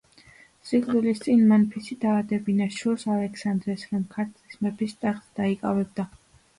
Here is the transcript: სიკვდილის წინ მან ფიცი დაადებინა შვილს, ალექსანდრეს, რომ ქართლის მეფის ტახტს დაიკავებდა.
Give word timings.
სიკვდილის 0.69 1.21
წინ 1.25 1.43
მან 1.51 1.67
ფიცი 1.75 1.99
დაადებინა 2.07 2.69
შვილს, 2.79 3.07
ალექსანდრეს, 3.19 3.87
რომ 3.95 4.09
ქართლის 4.19 4.61
მეფის 4.67 5.01
ტახტს 5.07 5.41
დაიკავებდა. 5.45 6.13